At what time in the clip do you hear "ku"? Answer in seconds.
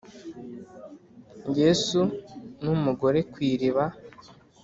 3.31-3.37